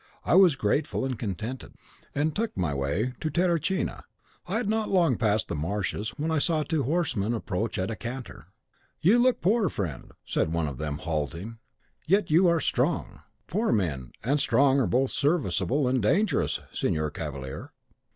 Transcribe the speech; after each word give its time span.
I 0.25 0.33
was 0.33 0.55
grateful 0.55 1.05
and 1.05 1.15
contented, 1.19 1.75
and 2.15 2.35
took 2.35 2.57
my 2.57 2.73
way 2.73 3.13
to 3.19 3.29
Terracina. 3.29 4.05
I 4.47 4.57
had 4.57 4.67
not 4.67 4.89
long 4.89 5.15
passed 5.15 5.47
the 5.47 5.53
marshes 5.53 6.09
when 6.17 6.31
I 6.31 6.39
saw 6.39 6.63
two 6.63 6.81
horsemen 6.81 7.35
approach 7.35 7.77
at 7.77 7.91
a 7.91 7.95
canter. 7.95 8.47
"'You 8.99 9.19
look 9.19 9.41
poor, 9.41 9.69
friend,' 9.69 10.13
said 10.25 10.51
one 10.51 10.67
of 10.67 10.79
them, 10.79 10.97
halting; 10.97 11.59
'yet 12.07 12.31
you 12.31 12.47
are 12.47 12.59
strong.' 12.59 13.21
"'Poor 13.45 13.71
men 13.71 14.11
and 14.23 14.39
strong 14.39 14.79
are 14.79 14.87
both 14.87 15.11
serviceable 15.11 15.87
and 15.87 16.01
dangerous, 16.01 16.61
Signor 16.71 17.11
Cavalier. 17.11 17.71